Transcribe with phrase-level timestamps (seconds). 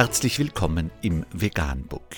[0.00, 2.16] Herzlich willkommen im Veganbook.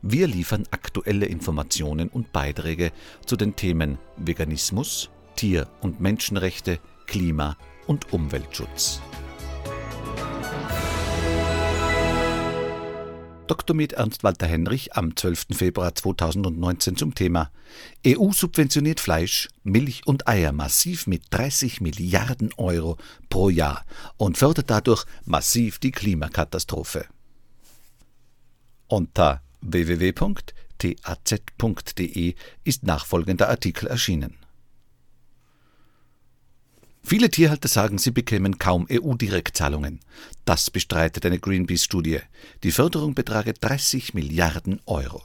[0.00, 2.92] Wir liefern aktuelle Informationen und Beiträge
[3.26, 6.78] zu den Themen Veganismus, Tier- und Menschenrechte,
[7.08, 7.56] Klima-
[7.88, 9.00] und Umweltschutz.
[13.50, 13.74] Dr.
[13.74, 15.46] mit Ernst Walter Henrich am 12.
[15.50, 17.50] Februar 2019 zum Thema
[18.06, 22.96] EU subventioniert Fleisch, Milch und Eier massiv mit 30 Milliarden Euro
[23.28, 23.84] pro Jahr
[24.18, 27.06] und fördert dadurch massiv die Klimakatastrophe.
[28.86, 30.54] Unter www.taz.de
[32.62, 34.36] ist nachfolgender Artikel erschienen.
[37.02, 40.00] Viele Tierhalter sagen, sie bekämen kaum EU-Direktzahlungen.
[40.44, 42.20] Das bestreitet eine Greenpeace-Studie.
[42.62, 45.22] Die Förderung betrage 30 Milliarden Euro.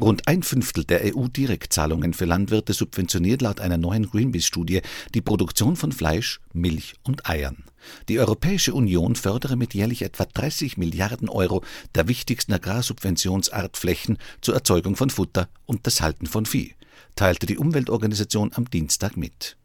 [0.00, 4.80] Rund ein Fünftel der EU-Direktzahlungen für Landwirte subventioniert laut einer neuen Greenpeace-Studie
[5.14, 7.64] die Produktion von Fleisch, Milch und Eiern.
[8.08, 11.62] Die Europäische Union fördere mit jährlich etwa 30 Milliarden Euro
[11.94, 16.74] der wichtigsten Agrarsubventionsart Flächen zur Erzeugung von Futter und das Halten von Vieh,
[17.14, 19.58] teilte die Umweltorganisation am Dienstag mit.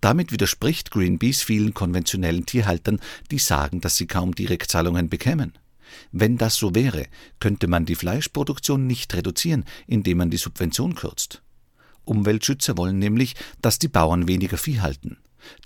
[0.00, 5.52] Damit widerspricht Greenpeace vielen konventionellen Tierhaltern, die sagen, dass sie kaum Direktzahlungen bekämen.
[6.12, 7.06] Wenn das so wäre,
[7.40, 11.42] könnte man die Fleischproduktion nicht reduzieren, indem man die Subvention kürzt.
[12.04, 15.18] Umweltschützer wollen nämlich, dass die Bauern weniger Vieh halten.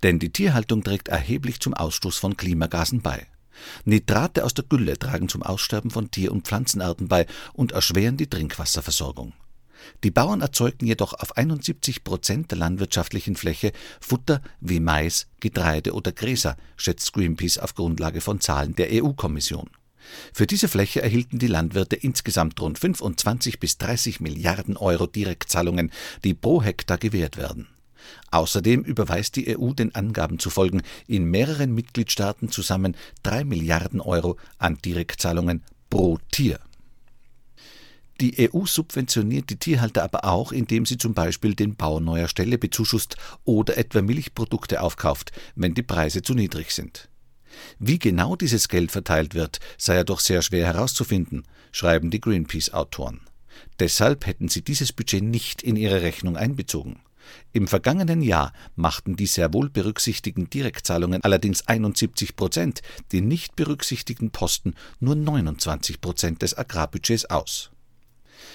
[0.02, 3.26] Denn die Tierhaltung trägt erheblich zum Ausstoß von Klimagasen bei.
[3.84, 8.28] Nitrate aus der Gülle tragen zum Aussterben von Tier- und Pflanzenarten bei und erschweren die
[8.28, 9.32] Trinkwasserversorgung.
[10.04, 16.12] Die Bauern erzeugten jedoch auf 71 Prozent der landwirtschaftlichen Fläche Futter wie Mais, Getreide oder
[16.12, 19.70] Gräser, schätzt Greenpeace auf Grundlage von Zahlen der EU-Kommission.
[20.32, 25.90] Für diese Fläche erhielten die Landwirte insgesamt rund 25 bis 30 Milliarden Euro Direktzahlungen,
[26.24, 27.68] die pro Hektar gewährt werden.
[28.30, 34.36] Außerdem überweist die EU den Angaben zu folgen in mehreren Mitgliedstaaten zusammen 3 Milliarden Euro
[34.58, 36.60] an Direktzahlungen pro Tier.
[38.20, 42.58] Die EU subventioniert die Tierhalter aber auch, indem sie zum Beispiel den Bau neuer Ställe
[42.58, 47.08] bezuschusst oder etwa Milchprodukte aufkauft, wenn die Preise zu niedrig sind.
[47.78, 53.20] Wie genau dieses Geld verteilt wird, sei ja doch sehr schwer herauszufinden, schreiben die Greenpeace-Autoren.
[53.78, 57.00] Deshalb hätten sie dieses Budget nicht in ihre Rechnung einbezogen.
[57.52, 62.80] Im vergangenen Jahr machten die sehr wohl berücksichtigten Direktzahlungen allerdings 71 Prozent,
[63.12, 67.70] die nicht berücksichtigten Posten nur 29 Prozent des Agrarbudgets aus.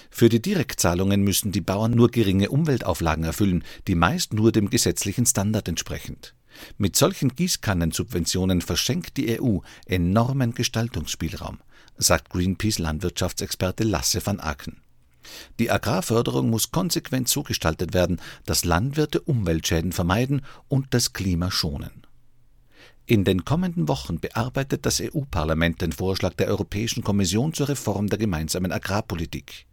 [0.10, 5.26] Für die Direktzahlungen müssen die Bauern nur geringe Umweltauflagen erfüllen, die meist nur dem gesetzlichen
[5.26, 6.36] Standard entsprechend.
[6.78, 11.60] Mit solchen Gießkannensubventionen verschenkt die EU enormen Gestaltungsspielraum,
[11.98, 14.78] sagt Greenpeace Landwirtschaftsexperte Lasse van Aken.
[15.60, 22.06] Die Agrarförderung muss konsequent so gestaltet werden, dass Landwirte Umweltschäden vermeiden und das Klima schonen.
[23.06, 28.18] In den kommenden Wochen bearbeitet das EU-Parlament den Vorschlag der Europäischen Kommission zur Reform der
[28.18, 29.66] gemeinsamen Agrarpolitik.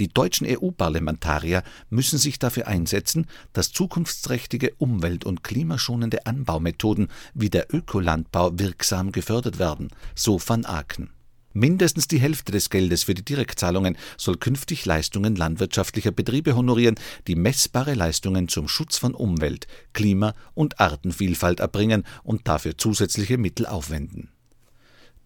[0.00, 7.74] Die deutschen EU-Parlamentarier müssen sich dafür einsetzen, dass zukunftsträchtige umwelt- und klimaschonende Anbaumethoden wie der
[7.74, 11.10] Ökolandbau wirksam gefördert werden, so van Aken.
[11.52, 16.94] Mindestens die Hälfte des Geldes für die Direktzahlungen soll künftig Leistungen landwirtschaftlicher Betriebe honorieren,
[17.26, 23.66] die messbare Leistungen zum Schutz von Umwelt, Klima und Artenvielfalt erbringen und dafür zusätzliche Mittel
[23.66, 24.30] aufwenden.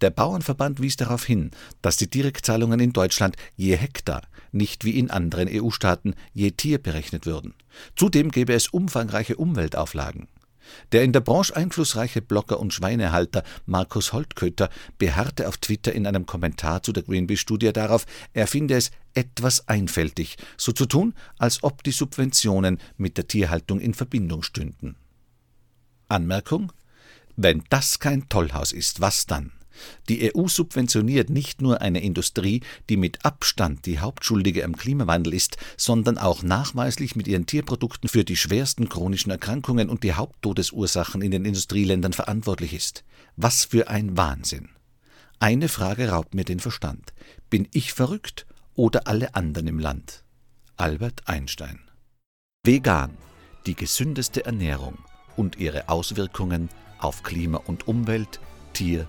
[0.03, 5.11] Der Bauernverband wies darauf hin, dass die Direktzahlungen in Deutschland je Hektar, nicht wie in
[5.11, 7.55] anderen EU-Staaten je Tier berechnet würden.
[7.95, 10.27] Zudem gäbe es umfangreiche Umweltauflagen.
[10.91, 16.27] Der in der Branche einflussreiche Blogger und Schweinehalter Markus Holtkötter beharrte auf Twitter in einem
[16.27, 21.85] Kommentar zu der Greenpeace-Studie darauf, er finde es etwas einfältig, so zu tun, als ob
[21.85, 24.97] die Subventionen mit der Tierhaltung in Verbindung stünden.
[26.09, 26.73] Anmerkung:
[27.37, 29.53] Wenn das kein Tollhaus ist, was dann?
[30.09, 35.57] Die EU subventioniert nicht nur eine Industrie, die mit Abstand die Hauptschuldige am Klimawandel ist,
[35.77, 41.31] sondern auch nachweislich mit ihren Tierprodukten für die schwersten chronischen Erkrankungen und die Haupttodesursachen in
[41.31, 43.05] den Industrieländern verantwortlich ist.
[43.37, 44.69] Was für ein Wahnsinn.
[45.39, 47.13] Eine Frage raubt mir den Verstand.
[47.51, 50.25] Bin ich verrückt oder alle anderen im Land?
[50.77, 51.81] Albert Einstein.
[52.65, 53.17] Vegan,
[53.67, 54.99] die gesündeste Ernährung
[55.37, 56.69] und ihre Auswirkungen
[56.99, 58.41] auf Klima und Umwelt,
[58.73, 59.09] Tier-